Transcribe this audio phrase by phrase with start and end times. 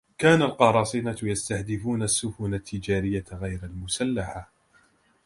[0.17, 4.51] كان القراصنة يستهدفون السفن التجارية غير المسلحة.